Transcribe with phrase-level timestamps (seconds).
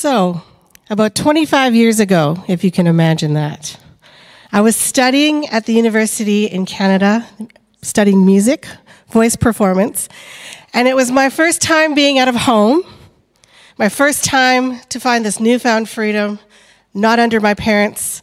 [0.00, 0.42] So,
[0.90, 3.76] about 25 years ago, if you can imagine that,
[4.52, 7.26] I was studying at the university in Canada,
[7.82, 8.68] studying music,
[9.08, 10.08] voice performance,
[10.72, 12.84] and it was my first time being out of home,
[13.76, 16.38] my first time to find this newfound freedom,
[16.94, 18.22] not under my parents'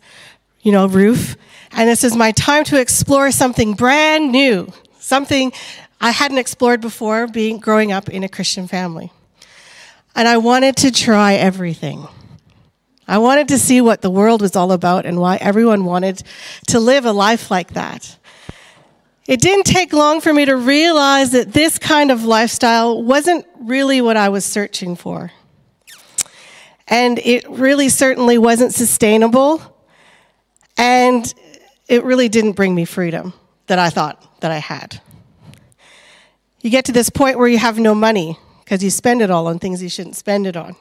[0.62, 1.36] you know, roof.
[1.74, 5.52] And this is my time to explore something brand new, something
[6.00, 9.12] I hadn't explored before being growing up in a Christian family.
[10.16, 12.08] And I wanted to try everything.
[13.08, 16.24] I wanted to see what the world was all about and why everyone wanted
[16.68, 18.18] to live a life like that.
[19.28, 24.02] It didn't take long for me to realize that this kind of lifestyle wasn't really
[24.02, 25.32] what I was searching for.
[26.88, 29.62] And it really certainly wasn't sustainable.
[30.78, 31.32] And
[31.88, 33.34] it really didn't bring me freedom
[33.68, 35.02] that I thought that I had.
[36.62, 39.48] You get to this point where you have no money because you spend it all
[39.48, 40.76] on things you shouldn't spend it on.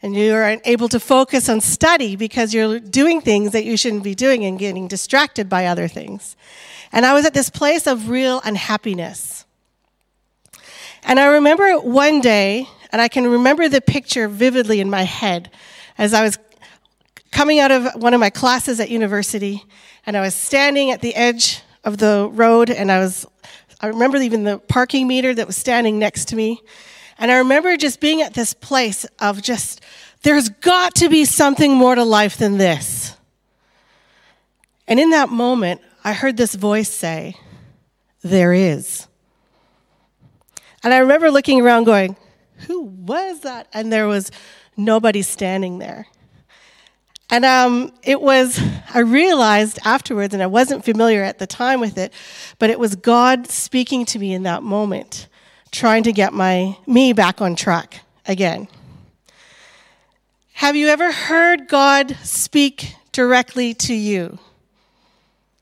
[0.00, 4.02] And you are able to focus on study because you're doing things that you shouldn't
[4.02, 6.34] be doing and getting distracted by other things.
[6.90, 9.44] And I was at this place of real unhappiness.
[11.04, 15.50] And I remember one day, and I can remember the picture vividly in my head
[15.98, 16.38] as I was
[17.30, 19.64] coming out of one of my classes at university,
[20.06, 23.26] and I was standing at the edge of the road, and I was,
[23.82, 26.62] I remember even the parking meter that was standing next to me.
[27.18, 29.80] And I remember just being at this place of just,
[30.22, 33.16] there's got to be something more to life than this.
[34.86, 37.36] And in that moment, I heard this voice say,
[38.22, 39.06] There is.
[40.84, 42.16] And I remember looking around going,
[42.66, 43.68] Who was that?
[43.72, 44.30] And there was
[44.76, 46.06] nobody standing there.
[47.30, 48.60] And um, it was,
[48.92, 52.12] I realized afterwards, and I wasn't familiar at the time with it,
[52.58, 55.28] but it was God speaking to me in that moment
[55.70, 58.68] trying to get my me back on track again.
[60.54, 64.38] Have you ever heard God speak directly to you?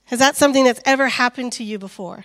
[0.06, 2.25] Has that something that's ever happened to you before?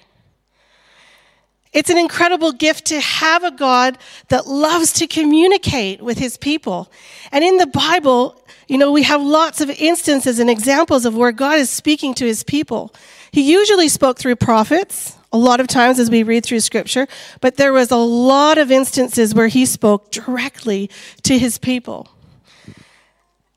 [1.74, 3.98] It's an incredible gift to have a God
[4.30, 6.92] that loves to communicate with his people.
[7.32, 11.32] And in the Bible, you know, we have lots of instances and examples of where
[11.32, 12.94] God is speaking to his people.
[13.32, 17.08] He usually spoke through prophets, a lot of times as we read through scripture,
[17.42, 20.90] but there was a lot of instances where he spoke directly
[21.24, 22.08] to his people.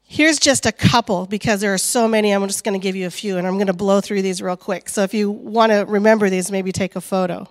[0.03, 2.33] Here's just a couple because there are so many.
[2.33, 4.43] I'm just going to give you a few and I'm going to blow through these
[4.43, 4.89] real quick.
[4.89, 7.47] So if you want to remember these, maybe take a photo.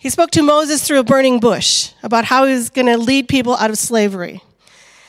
[0.00, 3.28] He spoke to Moses through a burning bush about how he was going to lead
[3.28, 4.42] people out of slavery.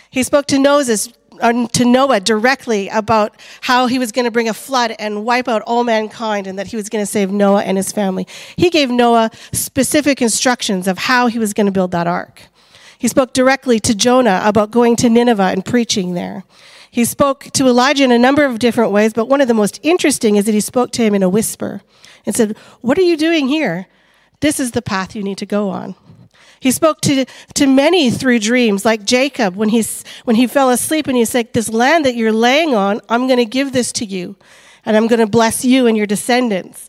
[0.09, 4.49] He spoke to Moses uh, to Noah directly about how he was going to bring
[4.49, 7.63] a flood and wipe out all mankind and that he was going to save Noah
[7.63, 8.27] and his family.
[8.57, 12.41] He gave Noah specific instructions of how he was going to build that ark.
[12.99, 16.43] He spoke directly to Jonah about going to Nineveh and preaching there.
[16.91, 19.79] He spoke to Elijah in a number of different ways, but one of the most
[19.83, 21.81] interesting is that he spoke to him in a whisper
[22.25, 23.87] and said, What are you doing here?
[24.41, 25.95] This is the path you need to go on.
[26.59, 27.25] He spoke to,
[27.55, 31.53] to many through dreams, like Jacob when, he's, when he fell asleep and he said,
[31.53, 34.35] This land that you're laying on, I'm going to give this to you,
[34.85, 36.87] and I'm going to bless you and your descendants.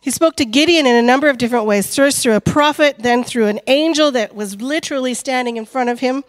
[0.00, 3.22] He spoke to Gideon in a number of different ways, first through a prophet, then
[3.22, 6.24] through an angel that was literally standing in front of him.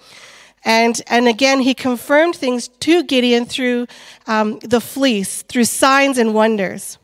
[0.63, 3.87] And, and again, he confirmed things to Gideon through
[4.27, 6.99] um, the fleece, through signs and wonders.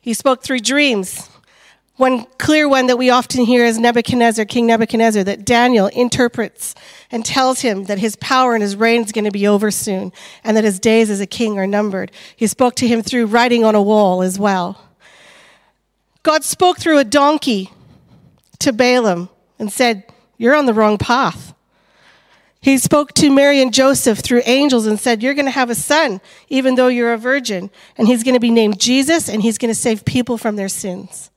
[0.00, 1.28] He spoke through dreams.
[2.02, 6.74] One clear one that we often hear is Nebuchadnezzar, King Nebuchadnezzar, that Daniel interprets
[7.12, 10.10] and tells him that his power and his reign is going to be over soon
[10.42, 12.10] and that his days as a king are numbered.
[12.34, 14.80] He spoke to him through writing on a wall as well.
[16.24, 17.70] God spoke through a donkey
[18.58, 19.28] to Balaam
[19.60, 20.02] and said,
[20.38, 21.54] You're on the wrong path.
[22.60, 25.76] He spoke to Mary and Joseph through angels and said, You're going to have a
[25.76, 29.56] son, even though you're a virgin, and he's going to be named Jesus, and he's
[29.56, 31.28] going to save people from their sins.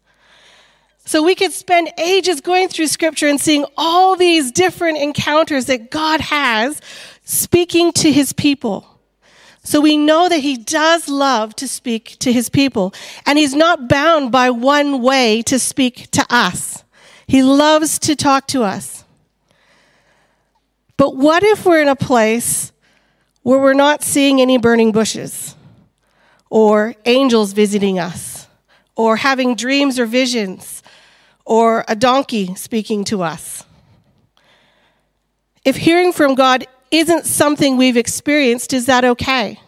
[1.07, 5.91] So we could spend ages going through scripture and seeing all these different encounters that
[5.91, 6.81] God has
[7.23, 8.87] speaking to his people.
[9.63, 12.93] So we know that he does love to speak to his people,
[13.25, 16.83] and he's not bound by one way to speak to us.
[17.27, 19.03] He loves to talk to us.
[20.97, 22.71] But what if we're in a place
[23.41, 25.55] where we're not seeing any burning bushes,
[26.49, 28.47] or angels visiting us,
[28.95, 30.83] or having dreams or visions?
[31.45, 33.63] Or a donkey speaking to us.
[35.63, 39.59] If hearing from God isn't something we've experienced, is that okay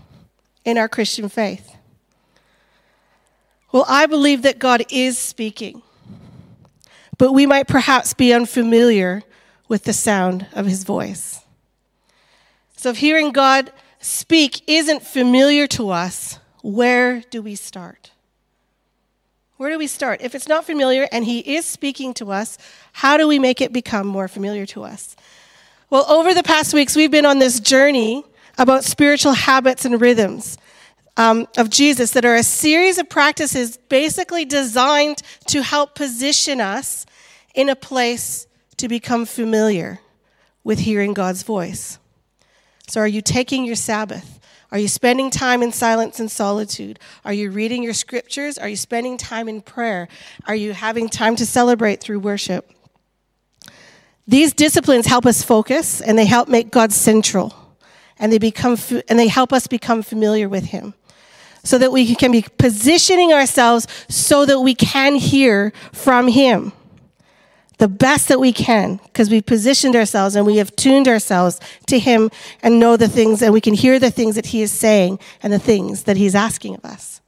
[0.66, 1.76] in our Christian faith?
[3.72, 5.82] Well, I believe that God is speaking,
[7.18, 9.24] but we might perhaps be unfamiliar
[9.68, 11.42] with the sound of his voice.
[12.76, 18.12] So if hearing God speak isn't familiar to us, where do we start?
[19.58, 20.22] Where do we start?
[20.22, 22.58] If it's not familiar and He is speaking to us,
[22.94, 25.16] how do we make it become more familiar to us?
[25.90, 28.24] Well, over the past weeks, we've been on this journey
[28.58, 30.58] about spiritual habits and rhythms
[31.18, 37.06] um, of Jesus that are a series of practices basically designed to help position us
[37.56, 38.46] in a place
[38.78, 40.00] to become familiar
[40.64, 41.98] with hearing God's voice.
[42.88, 44.37] So, are you taking your Sabbath?
[44.72, 47.00] Are you spending time in silence and solitude?
[47.24, 48.58] Are you reading your scriptures?
[48.58, 50.10] Are you spending time in prayer?
[50.46, 52.70] Are you having time to celebrate through worship?
[54.28, 57.56] These disciplines help us focus and they help make God central
[58.20, 58.78] and they become
[59.08, 60.94] and they help us become familiar with him
[61.64, 66.74] so that we can be positioning ourselves so that we can hear from him
[67.78, 72.00] the best that we can because we've positioned ourselves and we have tuned ourselves to
[72.00, 72.32] Him
[72.64, 75.54] and know the things and we can hear the things that He is saying and
[75.54, 77.22] the things that He's asking of us.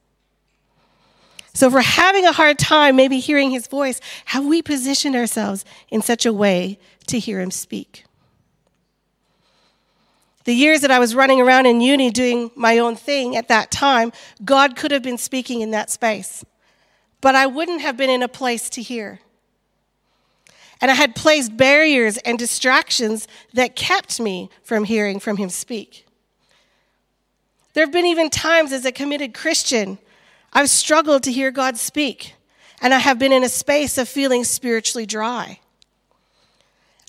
[1.52, 5.64] So, if we're having a hard time maybe hearing His voice, have we positioned ourselves
[5.88, 8.04] in such a way to hear Him speak?
[10.44, 13.70] The years that I was running around in uni doing my own thing at that
[13.70, 14.10] time,
[14.44, 16.44] God could have been speaking in that space,
[17.20, 19.20] but I wouldn't have been in a place to hear.
[20.80, 26.06] And I had placed barriers and distractions that kept me from hearing from him speak.
[27.74, 29.98] There have been even times as a committed Christian,
[30.52, 32.34] I've struggled to hear God speak,
[32.80, 35.60] and I have been in a space of feeling spiritually dry.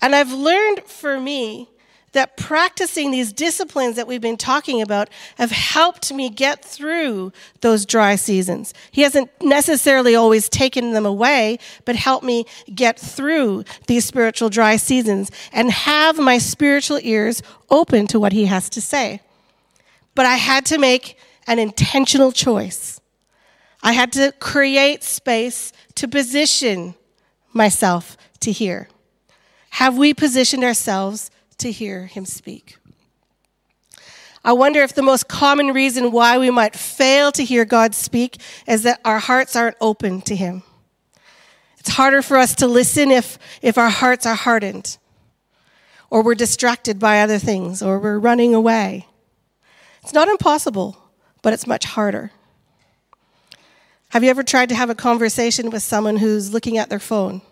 [0.00, 1.68] And I've learned for me
[2.12, 7.84] that practicing these disciplines that we've been talking about have helped me get through those
[7.86, 8.72] dry seasons.
[8.90, 12.44] He hasn't necessarily always taken them away, but helped me
[12.74, 18.46] get through these spiritual dry seasons and have my spiritual ears open to what he
[18.46, 19.20] has to say.
[20.14, 21.16] But I had to make
[21.46, 23.00] an intentional choice.
[23.82, 26.94] I had to create space to position
[27.52, 28.88] myself to hear.
[29.70, 31.30] Have we positioned ourselves
[31.62, 32.76] to hear him speak.
[34.44, 38.38] I wonder if the most common reason why we might fail to hear God speak
[38.66, 40.64] is that our hearts aren't open to him.
[41.78, 44.98] It's harder for us to listen if, if our hearts are hardened,
[46.10, 49.06] or we're distracted by other things, or we're running away.
[50.02, 50.96] It's not impossible,
[51.42, 52.32] but it's much harder.
[54.10, 57.42] Have you ever tried to have a conversation with someone who's looking at their phone,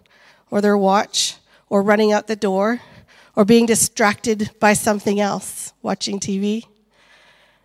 [0.51, 1.37] or their watch,
[1.69, 2.81] or running out the door?
[3.37, 6.67] Or being distracted by something else, watching TV.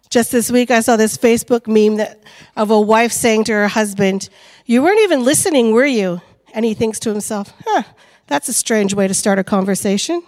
[0.09, 2.23] Just this week, I saw this Facebook meme that,
[2.55, 4.29] of a wife saying to her husband,
[4.65, 6.21] You weren't even listening, were you?
[6.53, 7.83] And he thinks to himself, Huh,
[8.27, 10.23] that's a strange way to start a conversation.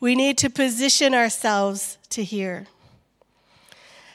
[0.00, 2.66] We need to position ourselves to hear.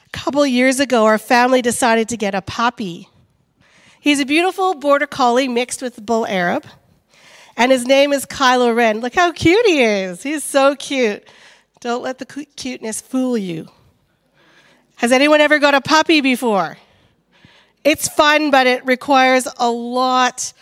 [0.06, 3.08] A couple years ago, our family decided to get a puppy.
[4.00, 6.66] He's a beautiful border collie mixed with bull Arab.
[7.56, 9.00] And his name is Kylo Ren.
[9.00, 10.22] Look how cute he is.
[10.22, 11.26] He's so cute.
[11.80, 13.68] Don't let the cuteness fool you.
[14.96, 16.78] Has anyone ever got a puppy before?
[17.84, 20.52] It's fun, but it requires a lot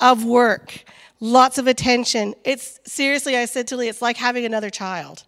[0.00, 0.84] of work,
[1.18, 2.34] lots of attention.
[2.44, 5.24] It's seriously, I said to Lee, it's like having another child.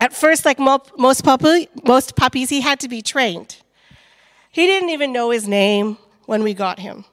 [0.00, 3.56] At first, like most, puppy, most puppies, he had to be trained.
[4.50, 7.04] He didn't even know his name when we got him.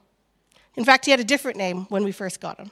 [0.76, 2.70] In fact, he had a different name when we first got him.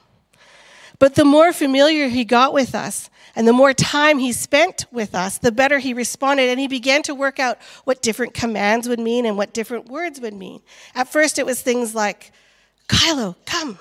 [0.98, 5.14] But the more familiar he got with us and the more time he spent with
[5.14, 6.48] us, the better he responded.
[6.50, 10.20] And he began to work out what different commands would mean and what different words
[10.20, 10.62] would mean.
[10.94, 12.32] At first, it was things like,
[12.88, 13.78] Kylo, come.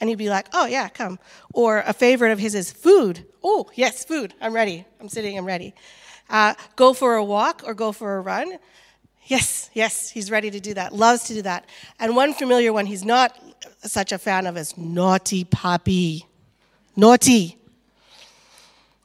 [0.00, 1.18] And he'd be like, oh, yeah, come.
[1.52, 3.26] Or a favorite of his is food.
[3.42, 4.34] Oh, yes, food.
[4.40, 4.84] I'm ready.
[5.00, 5.74] I'm sitting, I'm ready.
[6.28, 8.58] Uh, go for a walk or go for a run.
[9.26, 11.66] Yes, yes, he's ready to do that, loves to do that.
[11.98, 13.36] And one familiar one he's not
[13.82, 16.26] such a fan of is naughty puppy.
[16.94, 17.58] Naughty.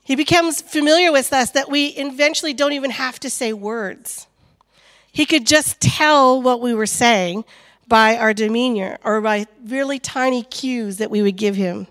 [0.04, 4.28] He becomes familiar with us that we eventually don't even have to say words.
[5.12, 7.44] He could just tell what we were saying
[7.88, 11.88] by our demeanor or by really tiny cues that we would give him.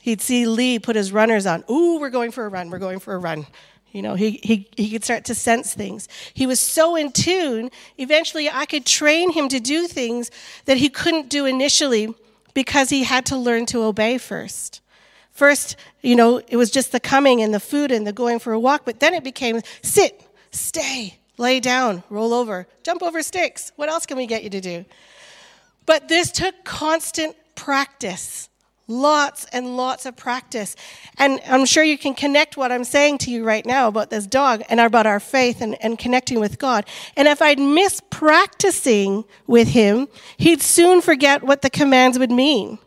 [0.00, 1.64] He'd see Lee put his runners on.
[1.70, 3.46] Ooh, we're going for a run, we're going for a run.
[3.92, 6.08] You know, he, he, he could start to sense things.
[6.32, 10.30] He was so in tune, eventually I could train him to do things
[10.66, 12.14] that he couldn't do initially
[12.54, 14.80] because he had to learn to obey first.
[15.32, 18.52] First, you know, it was just the coming and the food and the going for
[18.52, 23.72] a walk, but then it became sit, stay, lay down, roll over, jump over sticks.
[23.76, 24.84] What else can we get you to do?
[25.86, 28.49] But this took constant practice,
[28.90, 30.74] Lots and lots of practice.
[31.16, 34.26] And I'm sure you can connect what I'm saying to you right now about this
[34.26, 36.84] dog and about our faith and, and connecting with God.
[37.16, 42.80] And if I'd miss practicing with him, he'd soon forget what the commands would mean.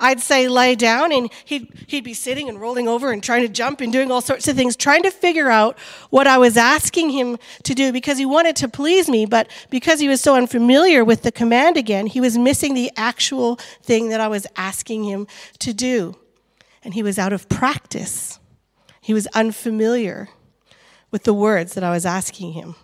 [0.00, 3.48] I'd say lay down, and he'd, he'd be sitting and rolling over and trying to
[3.48, 5.76] jump and doing all sorts of things, trying to figure out
[6.10, 9.98] what I was asking him to do because he wanted to please me, but because
[9.98, 14.20] he was so unfamiliar with the command again, he was missing the actual thing that
[14.20, 15.26] I was asking him
[15.58, 16.16] to do.
[16.84, 18.38] And he was out of practice,
[19.00, 20.28] he was unfamiliar
[21.10, 22.76] with the words that I was asking him.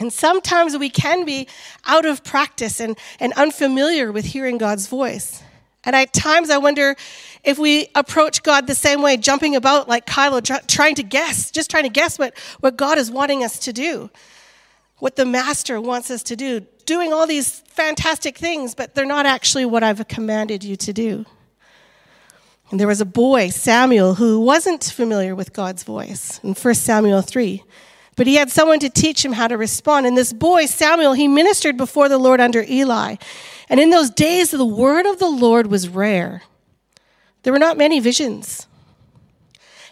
[0.00, 1.48] And sometimes we can be
[1.84, 5.42] out of practice and, and unfamiliar with hearing God's voice.
[5.84, 6.96] And at times I wonder
[7.44, 11.70] if we approach God the same way, jumping about like Kylo, trying to guess, just
[11.70, 14.10] trying to guess what, what God is wanting us to do,
[14.98, 19.24] what the Master wants us to do, doing all these fantastic things, but they're not
[19.24, 21.24] actually what I've commanded you to do.
[22.70, 27.22] And there was a boy, Samuel, who wasn't familiar with God's voice in 1 Samuel
[27.22, 27.62] 3.
[28.14, 30.04] But he had someone to teach him how to respond.
[30.04, 33.14] And this boy, Samuel, he ministered before the Lord under Eli.
[33.68, 36.42] And in those days, the word of the Lord was rare.
[37.42, 38.66] There were not many visions.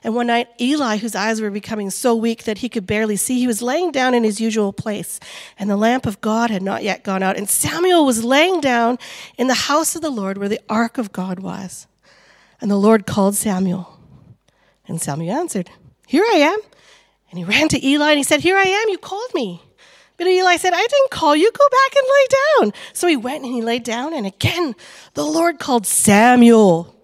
[0.02, 3.40] And one night, Eli, whose eyes were becoming so weak that he could barely see,
[3.40, 5.18] he was laying down in his usual place,
[5.59, 7.37] and the lamp of God had not yet gone out.
[7.37, 8.99] And Samuel was laying down
[9.37, 11.88] in the house of the Lord where the ark of God was.
[12.61, 13.99] And the Lord called Samuel.
[14.87, 15.71] And Samuel answered,
[16.06, 16.59] Here I am.
[17.30, 19.61] And he ran to Eli and he said, Here I am, you called me.
[20.16, 22.26] But Eli said, I didn't call you, go back and lay
[22.73, 22.80] down.
[22.92, 24.75] So he went and he lay down, and again
[25.14, 26.94] the Lord called Samuel.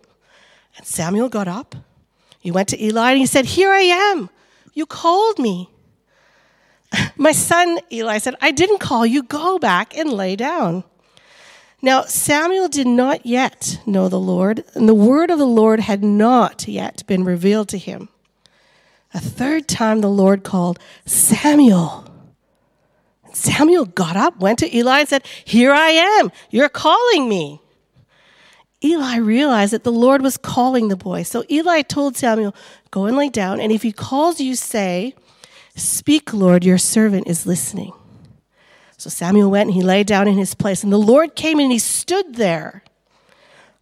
[0.76, 1.75] And Samuel got up.
[2.40, 4.31] He went to Eli and he said, Here I am,
[4.73, 5.69] you called me.
[7.16, 10.85] My son, Eli said, I didn't call you, go back and lay down.
[11.85, 16.04] Now, Samuel did not yet know the Lord, and the word of the Lord had
[16.04, 18.09] not yet been revealed to him.
[19.12, 22.01] A third time the Lord called, Samuel.
[23.32, 26.30] Samuel got up, went to Eli, and said, Here I am.
[26.50, 27.60] You're calling me.
[28.84, 31.22] Eli realized that the Lord was calling the boy.
[31.22, 32.54] So Eli told Samuel,
[32.90, 35.14] Go and lay down, and if he calls you, say,
[35.74, 37.92] Speak, Lord, your servant is listening.
[38.98, 41.72] So Samuel went and he lay down in his place, and the Lord came and
[41.72, 42.84] he stood there,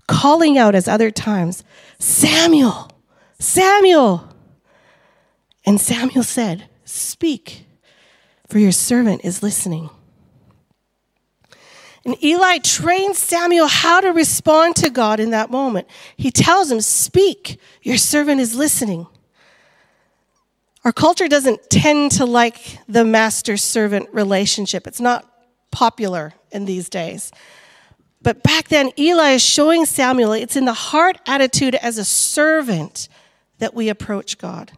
[0.07, 1.65] calling out as other times,
[1.99, 2.91] Samuel,
[3.39, 4.29] Samuel.
[5.67, 7.67] And Samuel said, Speak,
[8.51, 9.91] for your servant is listening.
[12.05, 15.87] And Eli trains Samuel how to respond to God in that moment.
[16.17, 19.07] He tells him, Speak, your servant is listening.
[20.85, 25.27] Our culture doesn't tend to like the master servant relationship, it's not
[25.71, 27.31] popular in these days.
[28.23, 33.09] But back then, Eli is showing Samuel it's in the heart attitude as a servant
[33.59, 34.73] that we approach God.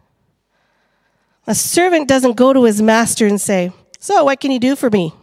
[1.45, 4.89] A servant doesn't go to his master and say, So, what can you do for
[4.89, 5.13] me?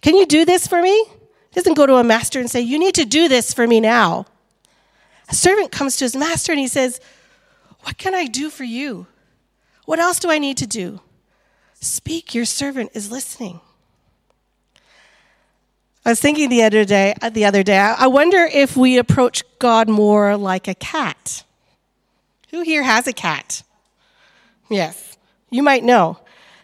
[0.00, 1.04] Can you do this for me?
[1.50, 3.80] He doesn't go to a master and say, You need to do this for me
[3.80, 4.26] now.
[5.28, 7.00] A servant comes to his master and he says,
[7.80, 9.06] What can I do for you?
[9.84, 11.00] What else do I need to do?
[11.80, 13.60] Speak, your servant is listening.
[16.04, 19.42] I was thinking the other day, uh, the other day, I wonder if we approach
[19.58, 21.42] God more like a cat.
[22.50, 23.64] Who here has a cat?
[24.68, 25.16] Yes,
[25.50, 26.18] you might know.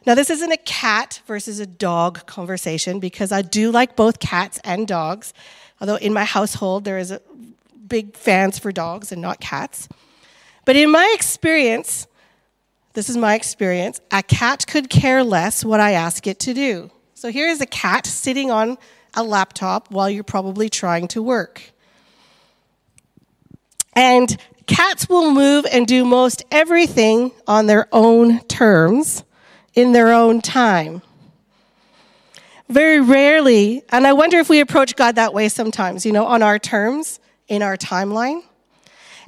[0.05, 4.59] Now, this isn't a cat versus a dog conversation because I do like both cats
[4.65, 5.33] and dogs,
[5.81, 7.21] although in my household there is a
[7.87, 9.89] big fans for dogs and not cats.
[10.65, 12.07] But in my experience,
[12.95, 16.91] this is my experience, a cat could care less what I ask it to do.
[17.15, 18.79] So here is a cat sitting on
[19.15, 21.73] a laptop while you're probably trying to work.
[23.95, 29.25] And Cats will move and do most everything on their own terms,
[29.75, 31.03] in their own time.
[32.69, 36.43] Very rarely, and I wonder if we approach God that way sometimes, you know, on
[36.43, 38.43] our terms, in our timeline.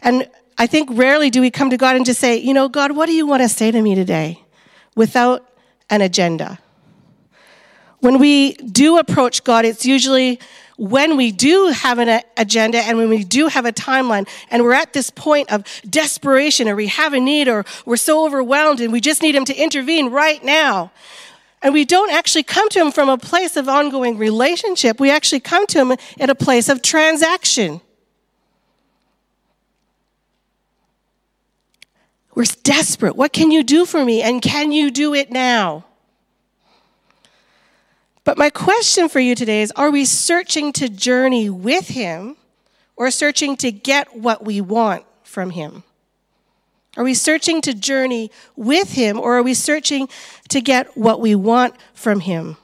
[0.02, 2.92] And I think rarely do we come to God and just say, you know, God,
[2.92, 4.40] what do you want to say to me today?
[4.94, 5.48] Without
[5.90, 6.58] an agenda.
[8.00, 10.38] When we do approach God, it's usually
[10.76, 14.72] when we do have an agenda and when we do have a timeline and we're
[14.72, 18.92] at this point of desperation or we have a need or we're so overwhelmed and
[18.92, 20.90] we just need him to intervene right now.
[21.62, 25.00] And we don't actually come to him from a place of ongoing relationship.
[25.00, 27.80] We actually come to him at a place of transaction.
[32.34, 33.16] We're desperate.
[33.16, 34.20] What can you do for me?
[34.20, 35.84] And can you do it now?
[38.24, 42.36] But my question for you today is Are we searching to journey with Him,
[42.96, 45.84] or searching to get what we want from Him?
[46.96, 50.08] Are we searching to journey with Him, or are we searching
[50.48, 52.56] to get what we want from Him?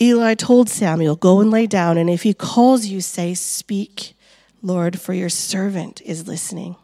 [0.00, 4.14] Eli told Samuel, Go and lay down, and if he calls you, say, Speak,
[4.62, 6.76] Lord, for your servant is listening.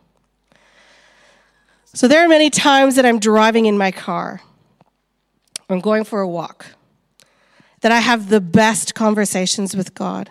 [1.95, 4.41] So there are many times that I'm driving in my car,
[5.69, 6.67] I'm going for a walk,
[7.83, 10.31] that I have the best conversations with God.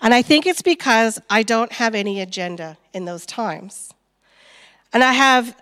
[0.00, 3.94] And I think it's because I don't have any agenda in those times.
[4.92, 5.56] And I have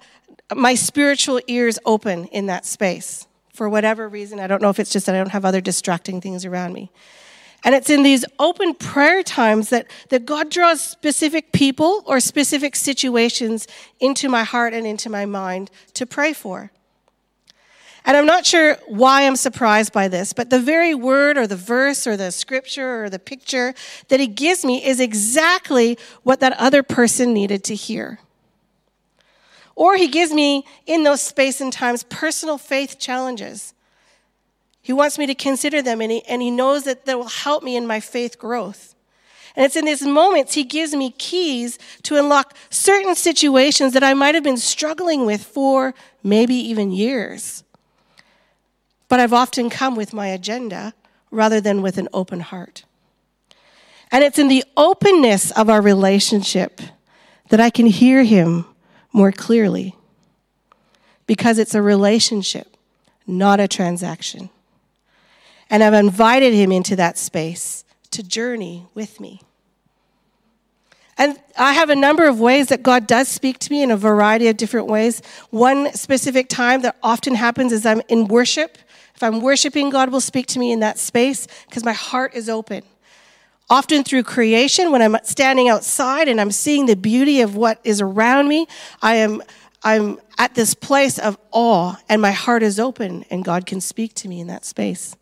[0.54, 4.40] my spiritual ears open in that space for whatever reason.
[4.40, 6.90] I don't know if it's just that I don't have other distracting things around me.
[7.62, 12.74] And it's in these open prayer times that, that God draws specific people or specific
[12.74, 13.68] situations
[14.00, 16.70] into my heart and into my mind to pray for.
[18.04, 21.57] And I'm not sure why I'm surprised by this, but the very word or the
[21.57, 23.75] verse or the scripture or the picture
[24.09, 28.19] that he gives me is exactly what that other person needed to hear.
[29.75, 33.73] Or he gives me, in those space and times, personal faith challenges.
[34.83, 37.62] He wants me to consider them, and he, and he knows that that will help
[37.62, 38.95] me in my faith growth.
[39.57, 44.14] And it's in these moments he gives me keys to unlock certain situations that I
[44.14, 47.64] might have been struggling with for maybe even years.
[49.10, 50.94] But I've often come with my agenda
[51.30, 52.84] rather than with an open heart.
[54.10, 56.80] And it's in the openness of our relationship
[57.50, 58.64] that I can hear him
[59.12, 59.96] more clearly
[61.26, 62.76] because it's a relationship,
[63.26, 64.48] not a transaction.
[65.68, 69.42] And I've invited him into that space to journey with me.
[71.18, 73.96] And I have a number of ways that God does speak to me in a
[73.96, 75.20] variety of different ways.
[75.50, 78.78] One specific time that often happens is I'm in worship.
[79.20, 82.48] If I'm worshiping, God will speak to me in that space because my heart is
[82.48, 82.84] open.
[83.68, 88.00] Often through creation, when I'm standing outside and I'm seeing the beauty of what is
[88.00, 88.66] around me,
[89.02, 89.42] I am
[89.82, 94.14] I'm at this place of awe and my heart is open and God can speak
[94.14, 95.14] to me in that space.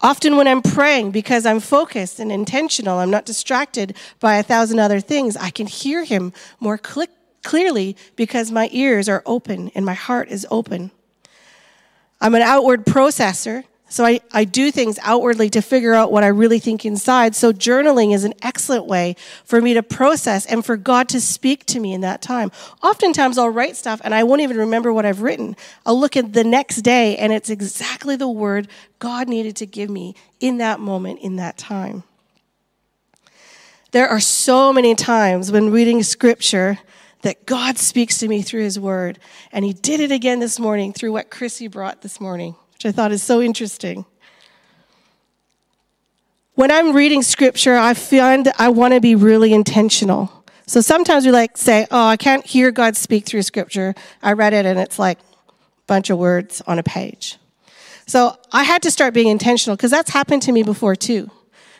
[0.00, 4.78] Often when I'm praying, because I'm focused and intentional, I'm not distracted by a thousand
[4.78, 7.08] other things, I can hear Him more cl-
[7.42, 10.90] clearly because my ears are open and my heart is open.
[12.20, 16.28] I'm an outward processor, so I, I do things outwardly to figure out what I
[16.28, 17.34] really think inside.
[17.34, 21.64] So journaling is an excellent way for me to process and for God to speak
[21.66, 22.50] to me in that time.
[22.82, 25.56] Oftentimes I'll write stuff and I won't even remember what I've written.
[25.86, 29.88] I'll look at the next day and it's exactly the word God needed to give
[29.88, 32.02] me in that moment, in that time.
[33.92, 36.78] There are so many times when reading scripture
[37.22, 39.18] that God speaks to me through his word.
[39.52, 42.92] And he did it again this morning through what Chrissy brought this morning which I
[42.92, 44.04] thought is so interesting.
[46.54, 50.44] When I'm reading scripture, I find I want to be really intentional.
[50.66, 54.52] So sometimes we like say, "Oh, I can't hear God speak through scripture." I read
[54.52, 55.52] it and it's like a
[55.88, 57.36] bunch of words on a page.
[58.06, 61.32] So I had to start being intentional because that's happened to me before too.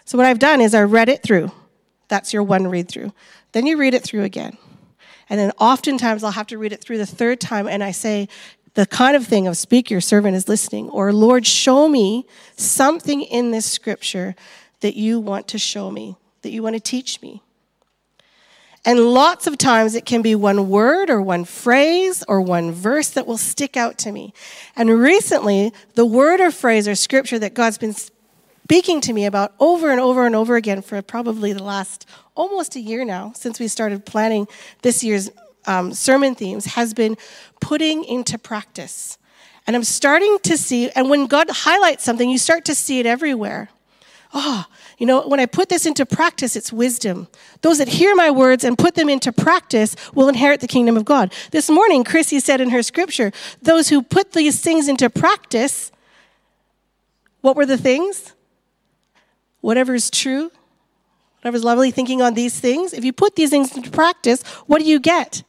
[0.05, 1.53] So what I've done is I read it through.
[2.09, 3.13] That's your one read through.
[3.53, 4.59] Then you read it through again.
[5.31, 8.29] And then oftentimes I'll have to read it through the third time and I say,
[8.75, 13.23] the kind of thing of speak, your servant is listening, or Lord, show me something
[13.23, 14.37] in this scripture
[14.81, 17.43] that you want to show me, that you want to teach me.
[18.85, 23.11] And lots of times it can be one word or one phrase or one verse
[23.11, 24.33] that will stick out to me.
[24.77, 27.95] And recently, the word or phrase or scripture that God's been
[28.69, 32.77] speaking to me about over and over and over again for probably the last almost
[32.77, 34.47] a year now since we started planning
[34.83, 35.31] this year's
[35.65, 37.17] um, sermon themes has been
[37.63, 39.17] putting into practice.
[39.67, 43.07] And I'm starting to see, and when God highlights something, you start to see it
[43.07, 43.71] everywhere.
[44.35, 44.67] Oh,
[44.99, 47.29] you know, when I put this into practice, it's wisdom.
[47.63, 51.07] Those that hear my words and put them into practice will inherit the kingdom of
[51.07, 51.33] God.
[51.53, 55.91] This morning, Chrissy said in her scripture, those who put these things into practice,
[57.41, 58.35] what were the things?
[59.61, 60.51] Whatever is true,
[61.41, 62.93] whatever is lovely, thinking on these things.
[62.93, 65.43] If you put these things into practice, what do you get?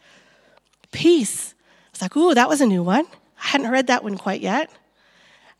[0.91, 1.53] peace.
[1.91, 3.05] It's like, ooh, that was a new one.
[3.41, 4.69] I hadn't read that one quite yet.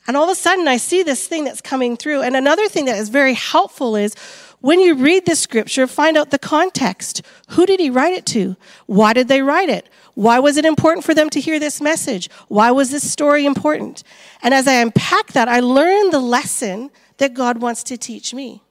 [0.08, 2.22] And all of a sudden, I see this thing that's coming through.
[2.22, 4.16] And another thing that is very helpful is
[4.62, 7.22] when you read the scripture, find out the context.
[7.50, 8.56] Who did he write it to?
[8.88, 9.88] Why did they write it?
[10.16, 12.30] Why was it important for them to hear this message?
[12.48, 14.04] Why was this story important?
[14.42, 18.62] And as I unpack that, I learn the lesson that God wants to teach me.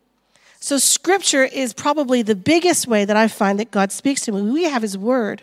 [0.61, 4.43] So, scripture is probably the biggest way that I find that God speaks to me.
[4.43, 5.43] We have his word.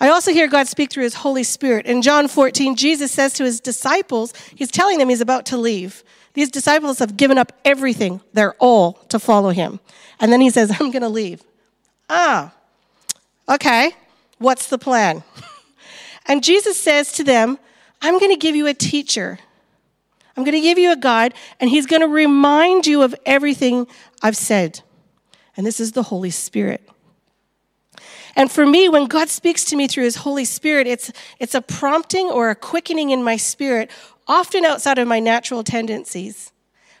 [0.00, 1.86] I also hear God speak through his Holy Spirit.
[1.86, 6.02] In John 14, Jesus says to his disciples, he's telling them he's about to leave.
[6.34, 9.78] These disciples have given up everything, their all, to follow him.
[10.18, 11.44] And then he says, I'm going to leave.
[12.10, 12.52] Ah,
[13.48, 13.92] okay.
[14.38, 15.22] What's the plan?
[16.26, 17.58] and Jesus says to them,
[18.00, 19.38] I'm going to give you a teacher.
[20.36, 23.86] I'm going to give you a guide, and he's going to remind you of everything
[24.22, 24.80] I've said.
[25.56, 26.88] And this is the Holy Spirit.
[28.34, 31.60] And for me, when God speaks to me through his Holy Spirit, it's, it's a
[31.60, 33.90] prompting or a quickening in my spirit,
[34.26, 36.50] often outside of my natural tendencies,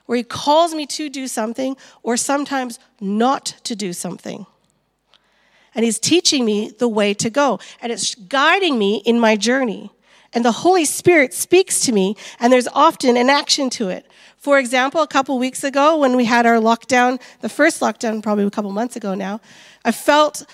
[0.04, 4.44] where he calls me to do something or sometimes not to do something.
[5.74, 9.90] And he's teaching me the way to go, and it's guiding me in my journey.
[10.32, 14.06] And the Holy Spirit speaks to me, and there's often an action to it.
[14.38, 18.44] For example, a couple weeks ago when we had our lockdown, the first lockdown, probably
[18.44, 19.40] a couple months ago now,
[19.84, 20.44] I felt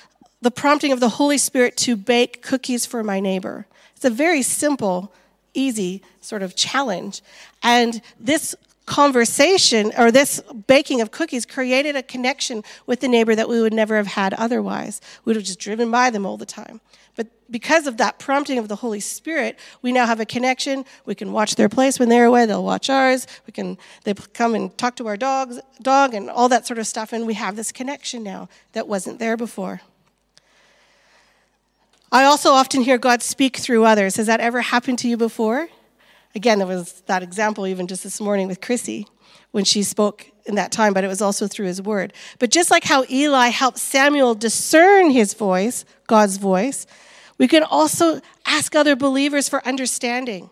[0.43, 3.67] the prompting of the Holy Spirit to bake cookies for my neighbor.
[3.97, 5.13] It's a very simple,
[5.55, 7.23] easy sort of challenge.
[7.63, 8.55] And this
[8.89, 13.75] conversation or this baking of cookies created a connection with the neighbor that we would
[13.75, 15.01] never have had otherwise.
[15.25, 16.81] We would have just driven by them all the time.
[17.15, 20.85] But because of that prompting of the Holy Spirit, we now have a connection.
[21.05, 23.27] We can watch their place when they're away, they'll watch ours.
[23.47, 26.87] We can they come and talk to our dogs, dog and all that sort of
[26.87, 29.83] stuff and we have this connection now that wasn't there before.
[32.11, 34.17] I also often hear God speak through others.
[34.17, 35.69] Has that ever happened to you before?
[36.35, 39.07] Again, there was that example even just this morning with Chrissy
[39.51, 42.13] when she spoke in that time, but it was also through his word.
[42.39, 46.87] But just like how Eli helped Samuel discern his voice, God's voice,
[47.39, 50.51] we can also ask other believers for understanding.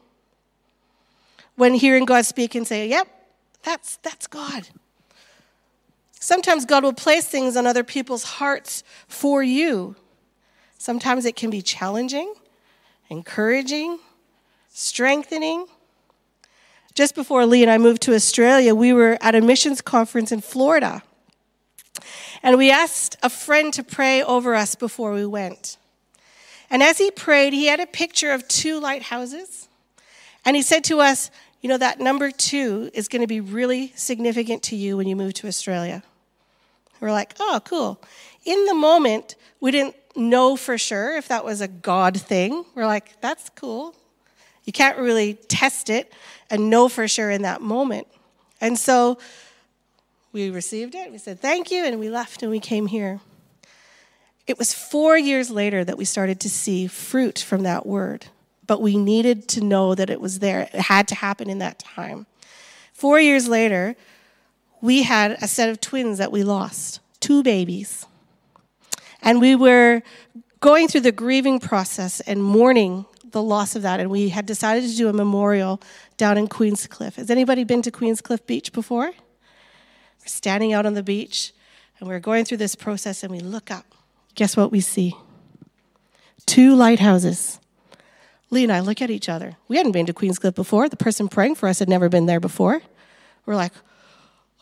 [1.57, 3.09] When hearing God speak and say, Yep,
[3.63, 4.69] that's, that's God.
[6.21, 9.97] Sometimes God will place things on other people's hearts for you
[10.79, 12.33] Sometimes it can be challenging,
[13.09, 13.99] encouraging,
[14.77, 15.67] strengthening.
[16.93, 20.43] Just before Lee and I moved to Australia, we were at a missions conference in
[20.43, 21.03] Florida.
[22.43, 25.79] And we asked a friend to pray over us before we went.
[26.69, 29.67] And as he prayed, he had a picture of two lighthouses.
[30.45, 31.31] And he said to us,
[31.63, 35.17] You know, that number two is going to be really significant to you when you
[35.17, 36.03] move to Australia.
[37.01, 38.03] We're like, Oh, cool.
[38.45, 42.67] In the moment, we didn't know for sure if that was a God thing.
[42.75, 43.95] We're like, that's cool.
[44.67, 46.13] You can't really test it
[46.51, 48.07] and know for sure in that moment.
[48.61, 49.19] And so
[50.33, 53.21] we received it, we said thank you, and we left and we came here.
[54.47, 58.27] It was four years later that we started to see fruit from that word,
[58.67, 60.63] but we needed to know that it was there.
[60.63, 62.27] It had to happen in that time.
[62.93, 63.97] Four years later,
[64.81, 68.07] we had a set of twins that we lost, two babies.
[69.23, 70.03] And we were
[70.61, 74.01] going through the grieving process and mourning the loss of that.
[74.01, 75.81] And we had decided to do a memorial
[76.17, 77.17] down in Queenscliff.
[77.17, 79.07] Has anybody been to Queenscliff Beach before?
[79.07, 81.53] We're standing out on the beach
[81.99, 83.87] and we're going through this process and we look up.
[84.35, 85.15] Guess what we see?
[86.45, 87.59] Two lighthouses.
[88.51, 89.57] Lee and I look at each other.
[89.67, 90.89] We hadn't been to Queenscliff before.
[90.89, 92.83] The person praying for us had never been there before.
[93.45, 93.73] We're like,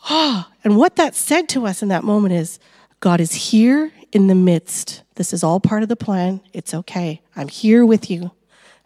[0.09, 0.47] oh.
[0.63, 2.59] And what that said to us in that moment is
[2.99, 5.03] God is here in the midst.
[5.15, 6.41] This is all part of the plan.
[6.53, 7.21] It's okay.
[7.35, 8.31] I'm here with you.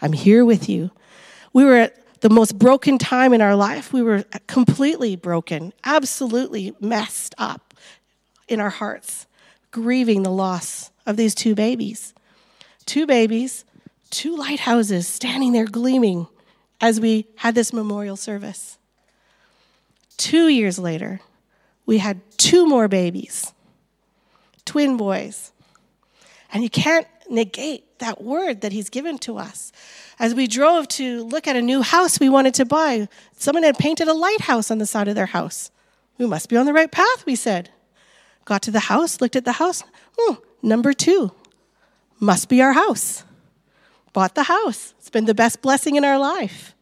[0.01, 0.91] I'm here with you.
[1.53, 3.93] We were at the most broken time in our life.
[3.93, 7.73] We were completely broken, absolutely messed up
[8.47, 9.25] in our hearts,
[9.71, 12.13] grieving the loss of these two babies.
[12.85, 13.65] Two babies,
[14.09, 16.27] two lighthouses standing there gleaming
[16.81, 18.77] as we had this memorial service.
[20.17, 21.21] Two years later,
[21.85, 23.53] we had two more babies
[24.69, 25.51] twin boys.
[26.53, 29.71] And you can't negate that word that he's given to us.
[30.19, 33.77] As we drove to look at a new house we wanted to buy, someone had
[33.77, 35.71] painted a lighthouse on the side of their house.
[36.17, 37.69] We must be on the right path, we said.
[38.45, 39.83] Got to the house, looked at the house.
[40.17, 41.31] Hmm, number two,
[42.19, 43.23] must be our house.
[44.11, 44.93] Bought the house.
[44.99, 46.73] It's been the best blessing in our life.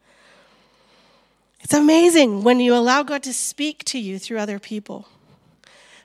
[1.62, 5.08] It's amazing when you allow God to speak to you through other people.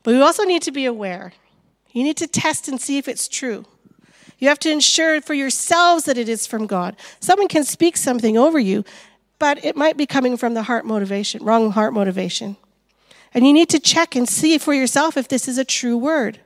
[0.03, 1.33] But we also need to be aware
[1.93, 3.67] you need to test and see if it's true.
[4.43, 6.97] You have to ensure for yourselves that it is from God.
[7.21, 8.85] Someone can speak something over you,
[9.39, 12.57] but it might be coming from the heart motivation, wrong heart motivation.
[13.33, 16.41] And you need to check and see for yourself if this is a true word.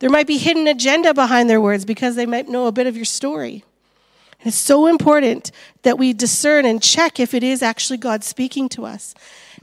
[0.00, 2.96] There might be hidden agenda behind their words because they might know a bit of
[2.96, 3.62] your story.
[4.40, 8.68] And it's so important that we discern and check if it is actually God speaking
[8.70, 9.14] to us.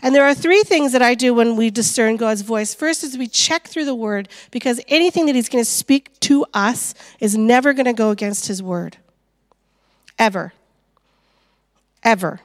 [0.01, 2.73] And there are three things that I do when we discern God's voice.
[2.73, 6.45] First is we check through the word because anything that he's going to speak to
[6.53, 8.97] us is never going to go against his word.
[10.17, 10.53] Ever.
[12.03, 12.39] Ever.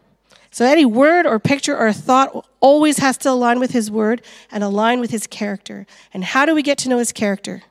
[0.51, 4.63] So any word or picture or thought always has to align with his word and
[4.63, 5.87] align with his character.
[6.13, 7.63] And how do we get to know his character?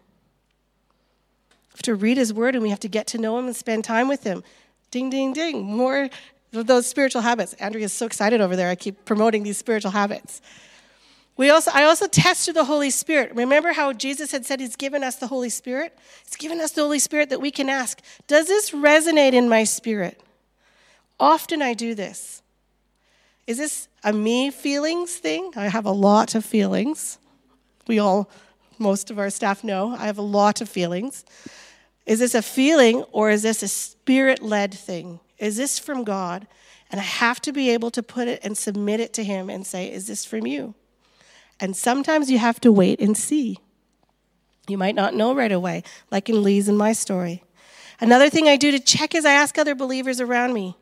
[1.73, 3.55] We have to read his word and we have to get to know him and
[3.55, 4.43] spend time with him.
[4.91, 5.63] Ding, ding, ding.
[5.63, 6.09] More
[6.53, 7.53] those spiritual habits.
[7.53, 8.69] Andrea is so excited over there.
[8.69, 10.41] I keep promoting these spiritual habits.
[11.35, 13.33] We also, I also tested the Holy Spirit.
[13.33, 15.97] Remember how Jesus had said He's given us the Holy Spirit?
[16.25, 19.63] He's given us the Holy Spirit that we can ask, Does this resonate in my
[19.63, 20.21] spirit?
[21.19, 22.43] Often I do this.
[23.47, 25.51] Is this a me feelings thing?
[25.55, 27.17] I have a lot of feelings.
[27.87, 28.29] We all,
[28.77, 31.25] most of our staff know, I have a lot of feelings.
[32.05, 35.19] Is this a feeling or is this a spirit led thing?
[35.37, 36.47] Is this from God?
[36.91, 39.65] And I have to be able to put it and submit it to Him and
[39.65, 40.75] say, Is this from you?
[41.59, 43.59] And sometimes you have to wait and see.
[44.67, 47.43] You might not know right away, like in Lee's and my story.
[47.99, 50.77] Another thing I do to check is I ask other believers around me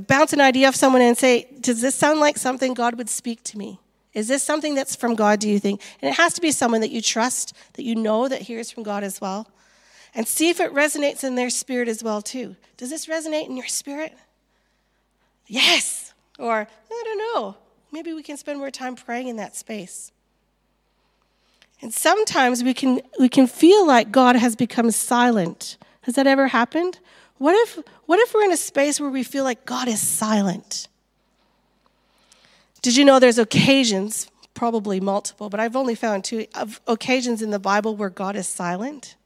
[0.00, 3.42] bounce an idea off someone and say, Does this sound like something God would speak
[3.44, 3.78] to me?
[4.14, 5.80] Is this something that's from God, do you think?
[6.00, 8.82] And it has to be someone that you trust, that you know that hears from
[8.82, 9.48] God as well.
[10.14, 12.56] And see if it resonates in their spirit as well, too.
[12.76, 14.16] Does this resonate in your spirit?
[15.46, 16.12] Yes.
[16.38, 17.56] Or, I don't know.
[17.90, 20.12] Maybe we can spend more time praying in that space.
[21.80, 25.76] And sometimes we can, we can feel like God has become silent.
[26.02, 26.98] Has that ever happened?
[27.38, 30.88] What if, what if we're in a space where we feel like God is silent?
[32.82, 37.50] Did you know there's occasions, probably multiple, but I've only found two of occasions in
[37.50, 39.16] the Bible where God is silent?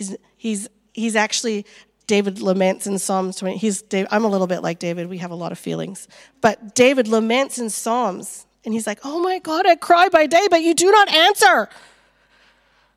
[0.00, 1.66] He's, he's, he's actually,
[2.06, 3.58] David laments in Psalms 20.
[3.58, 6.08] He's, I'm a little bit like David, we have a lot of feelings.
[6.40, 10.48] But David laments in Psalms, and he's like, Oh my God, I cry by day,
[10.50, 11.68] but you do not answer.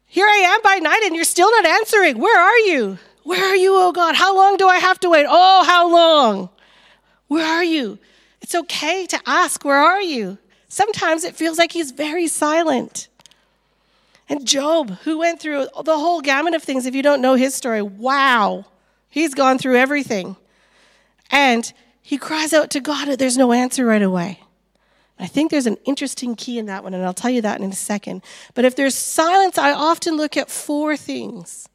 [0.06, 2.20] Here I am by night, and you're still not answering.
[2.20, 2.98] Where are you?
[3.24, 4.16] Where are you, oh God?
[4.16, 5.26] How long do I have to wait?
[5.28, 6.50] Oh, how long?
[7.28, 8.00] Where are you?
[8.42, 10.38] It's okay to ask, Where are you?
[10.70, 13.10] Sometimes it feels like he's very silent.
[14.30, 17.54] And Job, who went through the whole gamut of things, if you don't know his
[17.54, 18.66] story, wow,
[19.10, 20.38] he's gone through everything.
[21.30, 24.40] And he cries out to God, there's no answer right away.
[25.20, 27.70] I think there's an interesting key in that one, and I'll tell you that in
[27.70, 28.24] a second.
[28.56, 31.68] But if there's silence, I often look at four things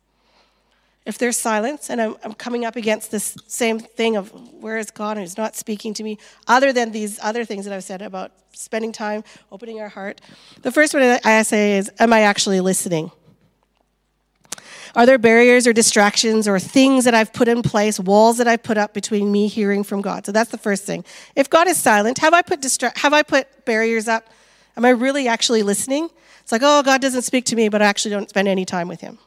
[1.09, 4.91] if there's silence and I'm, I'm, coming up against this same thing of where is
[4.91, 8.03] God and He's not speaking to me, other than these other things that I've said
[8.03, 10.21] about spending time, opening our heart,
[10.61, 13.11] the first one I say is, Am I actually listening?
[14.95, 18.63] Are there barriers or distractions or things that I've put in place, walls that I've
[18.63, 20.27] put up between me hearing from God?
[20.27, 21.07] So that's the first thing.
[21.35, 24.29] If God is silent, have I put distra- have I put barriers up?
[24.77, 26.11] Am I really actually listening?
[26.43, 28.89] It's like, oh, God doesn't speak to me, but I actually don't spend any time
[28.89, 29.19] with him.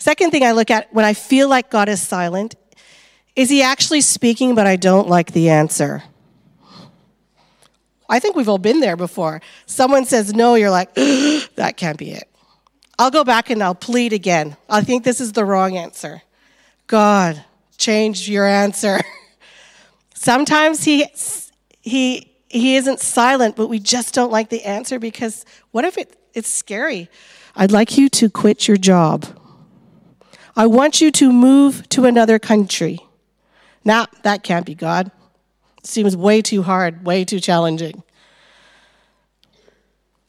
[0.00, 2.56] Second thing I look at when I feel like God is silent
[3.36, 6.02] is he actually speaking, but I don't like the answer?
[8.08, 9.40] I think we've all been there before.
[9.66, 12.28] Someone says no, you're like, that can't be it.
[12.98, 14.56] I'll go back and I'll plead again.
[14.68, 16.22] I think this is the wrong answer.
[16.86, 17.44] God,
[17.78, 19.00] change your answer.
[20.14, 21.06] Sometimes he,
[21.82, 26.16] he, he isn't silent, but we just don't like the answer because what if it,
[26.34, 27.08] it's scary?
[27.54, 29.39] I'd like you to quit your job.
[30.56, 33.00] I want you to move to another country.
[33.84, 35.10] Now, that can't be God.
[35.82, 38.02] Seems way too hard, way too challenging.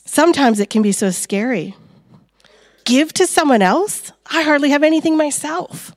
[0.06, 1.76] Sometimes it can be so scary.
[2.84, 4.12] Give to someone else?
[4.26, 5.96] I hardly have anything myself.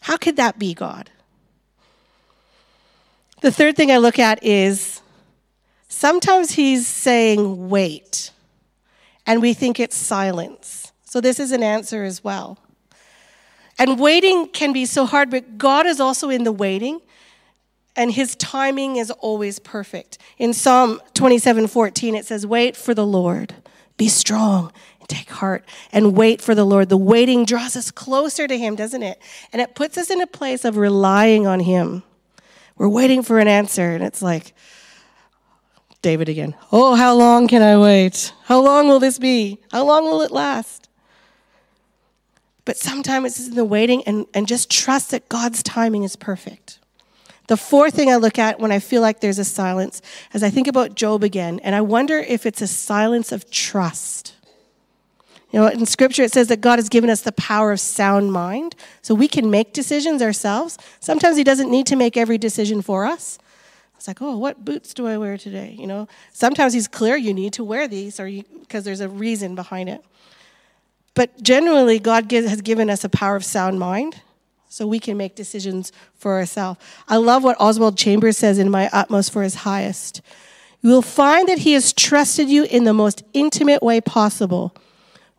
[0.00, 1.10] How could that be God?
[3.40, 5.00] The third thing I look at is
[5.88, 8.32] sometimes he's saying, wait,
[9.26, 10.92] and we think it's silence.
[11.04, 12.58] So this is an answer as well.
[13.78, 17.00] And waiting can be so hard, but God is also in the waiting,
[17.94, 20.18] and his timing is always perfect.
[20.36, 23.54] In Psalm 27 14, it says, Wait for the Lord,
[23.96, 26.88] be strong, and take heart, and wait for the Lord.
[26.88, 29.20] The waiting draws us closer to him, doesn't it?
[29.52, 32.02] And it puts us in a place of relying on him.
[32.76, 34.54] We're waiting for an answer, and it's like,
[36.02, 36.54] David again.
[36.70, 38.32] Oh, how long can I wait?
[38.44, 39.58] How long will this be?
[39.72, 40.87] How long will it last?
[42.68, 46.80] But sometimes it's in the waiting and, and just trust that God's timing is perfect.
[47.46, 50.02] The fourth thing I look at when I feel like there's a silence
[50.34, 54.34] is I think about Job again, and I wonder if it's a silence of trust.
[55.50, 58.34] You know, in scripture it says that God has given us the power of sound
[58.34, 60.76] mind, so we can make decisions ourselves.
[61.00, 63.38] Sometimes He doesn't need to make every decision for us.
[63.96, 65.74] It's like, oh, what boots do I wear today?
[65.78, 69.54] You know, sometimes He's clear you need to wear these, or because there's a reason
[69.54, 70.04] behind it.
[71.18, 74.22] But generally, God has given us a power of sound mind.
[74.68, 76.78] so we can make decisions for ourselves.
[77.08, 80.20] I love what Oswald Chambers says in My Utmost for His Highest.
[80.80, 84.76] You will find that He has trusted you in the most intimate way possible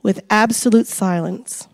[0.04, 1.70] with absolute silence.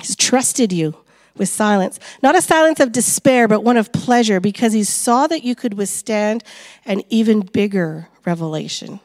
[0.00, 0.94] He's trusted you
[1.36, 1.98] with silence.
[2.22, 5.74] Not a silence of despair, but one of pleasure because He saw that you could
[5.74, 6.44] withstand
[6.84, 9.00] an even bigger revelation.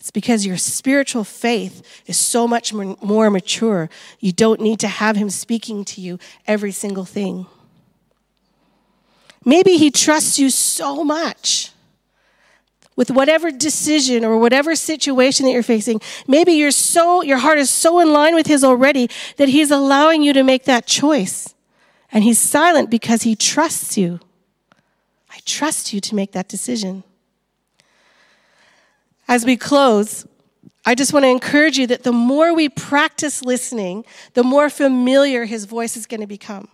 [0.00, 3.90] It's because your spiritual faith is so much more mature.
[4.18, 7.46] You don't need to have Him speaking to you every single thing.
[9.44, 11.72] Maybe He trusts you so much
[12.96, 16.00] with whatever decision or whatever situation that you're facing.
[16.26, 20.22] Maybe you're so, your heart is so in line with His already that He's allowing
[20.22, 21.54] you to make that choice.
[22.10, 24.18] And He's silent because He trusts you.
[25.30, 27.04] I trust you to make that decision.
[29.30, 30.26] As we close,
[30.84, 35.44] I just want to encourage you that the more we practice listening, the more familiar
[35.44, 36.66] his voice is going to become.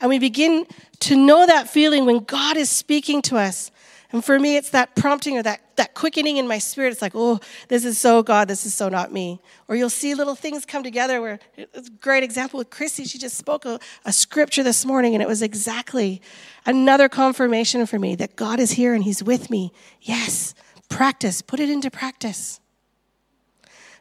[0.00, 0.66] And we begin
[0.98, 3.70] to know that feeling when God is speaking to us.
[4.10, 6.90] And for me, it's that prompting or that, that quickening in my spirit.
[6.90, 7.38] It's like, oh,
[7.68, 9.38] this is so God, this is so not me.
[9.68, 13.04] Or you'll see little things come together where it's a great example with Chrissy.
[13.04, 16.22] She just spoke a, a scripture this morning, and it was exactly
[16.66, 19.72] another confirmation for me that God is here and He's with me.
[20.00, 20.54] Yes,
[20.88, 22.60] Practice, put it into practice.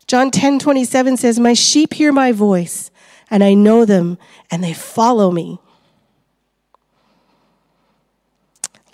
[0.08, 2.92] John 10 27 says, My sheep hear my voice,
[3.30, 4.18] and I know them,
[4.50, 5.60] and they follow me.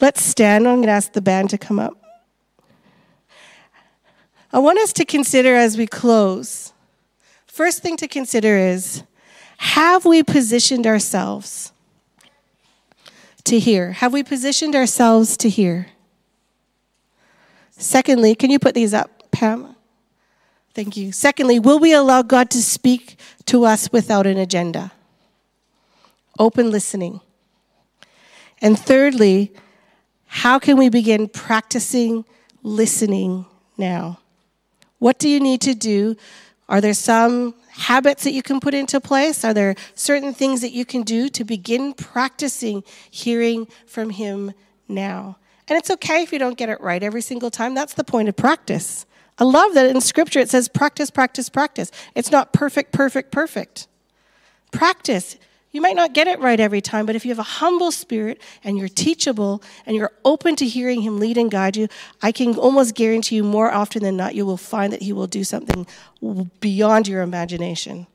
[0.02, 0.68] Let's stand.
[0.68, 1.98] I'm going to ask the band to come up.
[4.52, 6.74] I want us to consider as we close.
[7.48, 9.04] First thing to consider is
[9.58, 11.72] have we positioned ourselves
[13.46, 13.94] to hear?
[13.94, 15.88] Have we positioned ourselves to hear?
[17.78, 19.76] Secondly, can you put these up, Pam?
[20.74, 21.12] Thank you.
[21.12, 24.92] Secondly, will we allow God to speak to us without an agenda?
[26.40, 27.22] Open listening.
[28.62, 29.54] And thirdly,
[30.26, 32.26] how can we begin practicing
[32.64, 33.46] listening
[33.78, 34.20] now?
[34.98, 36.16] What do you need to do?
[36.70, 39.44] Are there some habits that you can put into place?
[39.44, 44.54] Are there certain things that you can do to begin practicing hearing from Him
[44.88, 45.38] now?
[45.74, 47.74] And it's okay if you don't get it right every single time.
[47.74, 49.08] That's the point of practice.
[49.40, 51.92] I love that in scripture it says practice, practice, practice.
[52.14, 53.88] It's not perfect, perfect, perfect.
[54.72, 55.36] Practice.
[55.72, 58.40] You might not get it right every time, but if you have a humble spirit
[58.64, 61.88] and you're teachable and you're open to hearing Him lead and guide you,
[62.22, 65.26] I can almost guarantee you more often than not, you will find that He will
[65.26, 65.88] do something
[66.60, 68.06] beyond your imagination.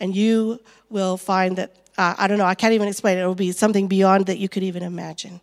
[0.00, 3.20] And you will find that, uh, I don't know, I can't even explain it.
[3.20, 5.42] It will be something beyond that you could even imagine.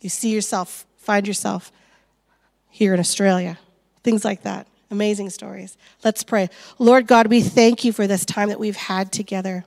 [0.00, 1.72] You see yourself, find yourself
[2.70, 3.58] here in Australia.
[4.02, 4.66] Things like that.
[4.90, 5.76] Amazing stories.
[6.04, 6.48] Let's pray.
[6.78, 9.64] Lord God, we thank you for this time that we've had together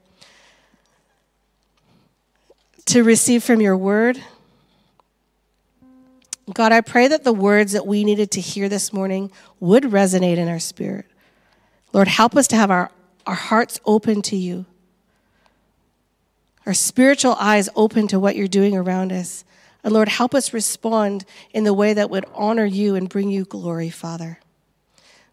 [2.86, 4.20] to receive from your word.
[6.54, 10.38] God, I pray that the words that we needed to hear this morning would resonate
[10.38, 11.06] in our spirit.
[11.94, 12.90] Lord, help us to have our,
[13.28, 14.66] our hearts open to you,
[16.66, 19.44] our spiritual eyes open to what you're doing around us.
[19.84, 23.46] And Lord, help us respond in the way that would honor you and bring you
[23.46, 24.40] glory, Father.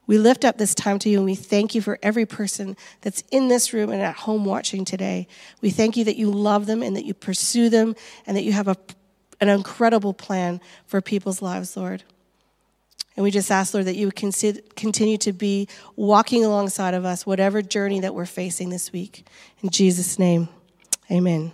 [0.07, 3.25] We lift up this time to you and we thank you for every person that's
[3.33, 5.27] in this room and at home watching today.
[5.61, 8.53] We thank you that you love them and that you pursue them and that you
[8.53, 8.77] have a,
[9.41, 12.05] an incredible plan for people's lives, Lord.
[13.17, 14.15] And we just ask, Lord, that you would
[14.77, 19.27] continue to be walking alongside of us, whatever journey that we're facing this week.
[19.63, 20.49] In Jesus' name,
[21.11, 21.51] amen.